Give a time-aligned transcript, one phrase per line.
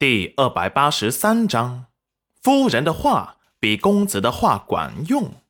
[0.00, 1.86] 第二百八十三章，
[2.40, 5.42] 夫人的话比公子的话管用。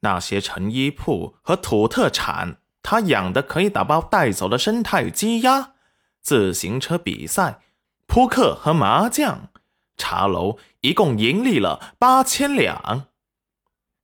[0.00, 5.72] 那些成衣铺和土特产，他养的可以打包带走的生态鸡鸭，
[6.20, 7.62] 自行车比赛，
[8.06, 9.48] 扑克和麻将，
[9.96, 13.06] 茶楼一共盈利了八千两，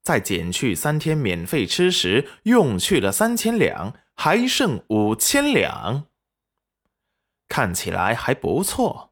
[0.02, 6.06] 再减去三天免费吃食用去了三千两，还剩五千两，
[7.50, 9.09] 看起来还不错。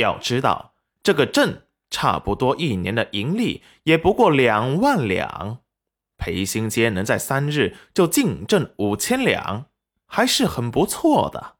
[0.00, 5.60] 要知道，这个镇差不多一年的盈利也不过两万两，
[6.16, 9.66] 裴兴街能在三日就净挣五千两，
[10.06, 11.56] 还是很不错的。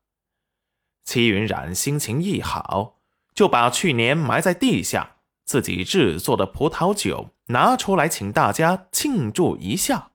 [1.05, 2.99] 戚云染心情一好，
[3.35, 10.11] 就把去年埋在地下自己制作的葡萄酒拿出来，请大家庆祝一下。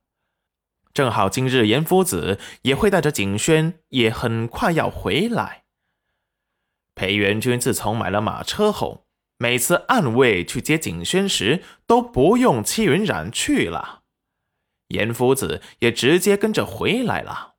[0.94, 5.65] 正好今日严夫子也会带着景轩，也很快要回来。
[6.95, 9.05] 裴元君自从买了马车后，
[9.38, 14.03] 每次暗卫去接景轩时，都不用戚云染去了，
[14.88, 17.55] 严夫子也直接跟着回来了。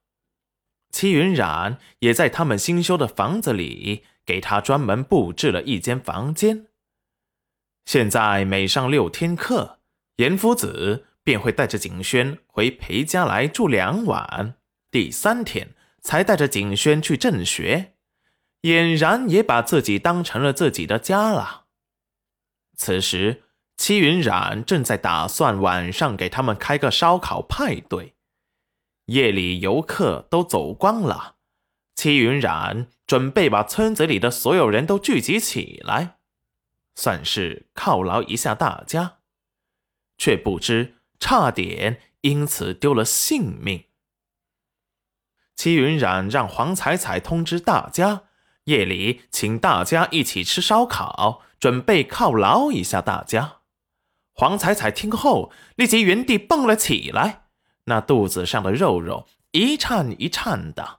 [0.91, 6.69] 戚云染也在他们新修的房子里给他专门布置了一间房间。
[7.85, 9.81] 现在每上六天课，
[10.17, 14.55] 严夫子便会带着景轩回裴家来住两晚，
[14.91, 17.96] 第三天才带着景轩去正学。
[18.67, 21.67] 俨然也把自己当成了自己的家了。
[22.77, 23.45] 此时，
[23.77, 28.17] 戚云染正在打算晚上给他们开个烧烤派对。
[29.05, 31.37] 夜里游客都走光了，
[31.95, 36.19] 戚云染准备把村子里的所有人都聚集起来，
[36.97, 39.19] 算是犒劳一下大家，
[40.19, 43.85] 却不知差点因此丢了性命。
[45.55, 48.25] 戚云染让黄彩彩通知大家。
[48.67, 53.59] 夜里，请大家一起吃烧烤，准备犒劳一下大家。
[54.33, 57.45] 黄彩彩听后，立即原地蹦了起来，
[57.85, 60.99] 那肚子上的肉肉一颤一颤的，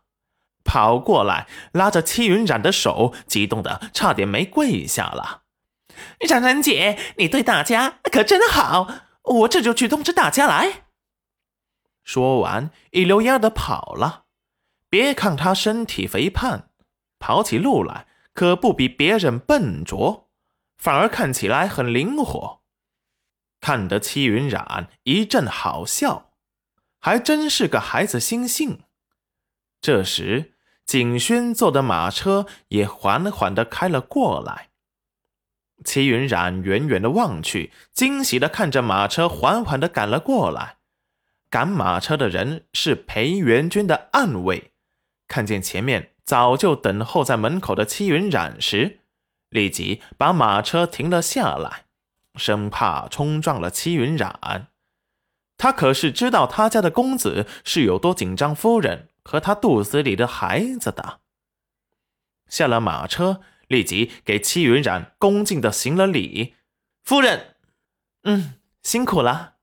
[0.64, 5.44] 跑过来拉着戚云染的手，激动的差点没跪下了。
[6.20, 8.88] 冉冉姐，你对大家可真好，
[9.24, 10.84] 我这就去通知大家来。
[12.06, 14.24] 说完，一溜烟的跑了。
[14.90, 16.70] 别看他身体肥胖。
[17.19, 20.29] 跑起路来可不比别人笨拙，
[20.78, 22.61] 反而看起来很灵活，
[23.59, 26.31] 看得戚云染一阵好笑，
[27.00, 28.83] 还真是个孩子心性。
[29.81, 30.53] 这时，
[30.85, 34.69] 景轩坐的马车也缓缓的开了过来。
[35.84, 40.78] 戚云染远远的望去，惊喜的看着马车缓缓的赶了过来。
[41.49, 44.73] 赶马车的人是裴元军的暗卫，
[45.28, 46.16] 看见前面。
[46.28, 49.00] 早就等候在门口的戚云染时，
[49.48, 51.86] 立即把马车停了下来，
[52.36, 54.68] 生怕冲撞了戚云染。
[55.58, 61.22] 他可是知道他家的公子是有多紧张夫人和他肚子里的孩子的。
[62.50, 63.40] 下了马车，
[63.70, 66.56] 立即给戚云染恭敬的行了礼
[67.06, 67.56] ：“夫人，
[68.24, 69.54] 嗯，辛苦了。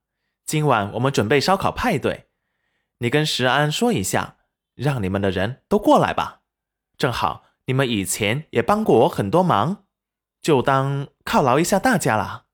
[0.47, 2.25] 今晚我们准备烧烤派对，
[3.01, 4.37] 你跟石安说一下，
[4.75, 6.41] 让你们的人都过来吧。”
[6.97, 9.85] 正好你们以前也帮过我很多忙，
[10.41, 12.45] 就当犒劳一下大家了。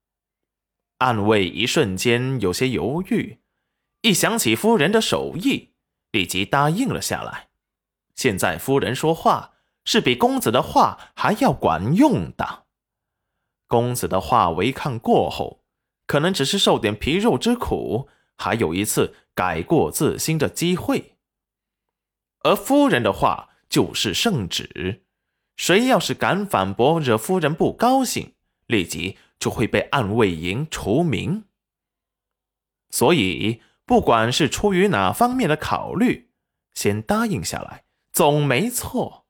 [0.99, 3.41] 暗卫一瞬间有些犹豫，
[4.03, 5.75] 一想起夫人的手艺，
[6.11, 7.49] 立即答应了下来。
[8.15, 12.67] 现在夫人说话是比公子的话还要管用的。
[13.67, 15.65] 公子的话违抗过后，
[16.07, 21.17] 可能只是受点皮肉之苦，还有一次改过自新的机会。
[22.45, 23.50] 而夫人的话。
[23.71, 25.05] 就是圣旨，
[25.57, 28.35] 谁要是敢反驳，惹夫人不高兴，
[28.67, 31.45] 立即就会被暗卫营除名。
[32.91, 36.31] 所以，不管是出于哪方面的考虑，
[36.75, 39.27] 先答应下来总没错。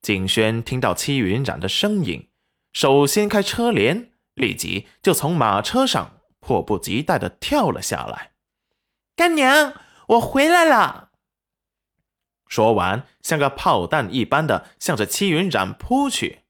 [0.00, 2.28] 景轩听到戚云染的声音，
[2.72, 8.32] 手掀开车帘，立即就从马车上迫不及待的跳了下来。
[9.14, 9.74] 干娘，
[10.08, 11.11] 我回来了。
[12.52, 16.40] 说完，像个炮弹一般的向着戚云染扑去。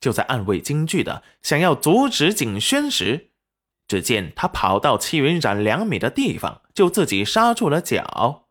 [0.00, 3.30] 就在暗卫惊惧的想要阻止景轩时，
[3.86, 8.48] 只见他跑到戚云染两米的地方，就自己刹住了脚。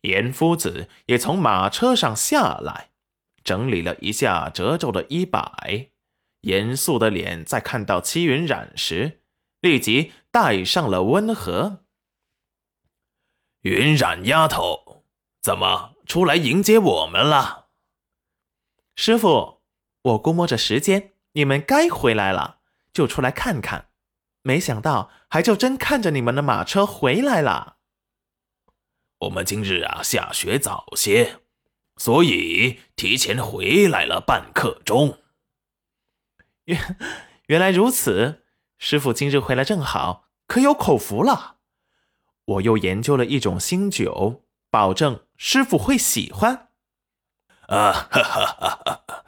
[0.00, 2.90] 严夫子也从马车上下来，
[3.44, 5.90] 整理了一下褶皱的衣摆，
[6.40, 9.20] 严肃的脸在看到戚云染时，
[9.60, 11.84] 立即带上了温和。
[13.60, 15.04] 云染丫头，
[15.40, 15.93] 怎么？
[16.06, 17.68] 出来迎接我们了，
[18.94, 19.62] 师傅，
[20.02, 22.58] 我估摸着时间，你们该回来了，
[22.92, 23.88] 就出来看看。
[24.42, 27.78] 没想到还就真看着你们的马车回来了。
[29.20, 31.40] 我们今日啊下雪早些，
[31.96, 35.18] 所以提前回来了半刻钟。
[36.64, 36.98] 原
[37.48, 38.44] 原来如此，
[38.78, 41.56] 师傅今日回来正好，可有口福了。
[42.44, 46.68] 我又研究了一种新酒，保证师傅会喜欢。
[47.66, 49.24] 啊哈哈哈哈！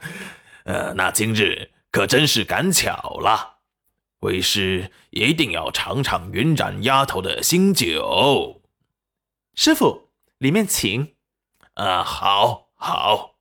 [0.65, 3.57] 呃，那今日可真是赶巧了。
[4.19, 8.61] 为师一定要尝尝云染丫头的新酒，
[9.55, 11.15] 师傅，里面请。
[11.73, 13.35] 啊，好，好。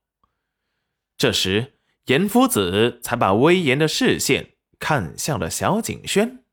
[1.18, 6.44] 这时，严夫子才把威严的视线看向了小景轩。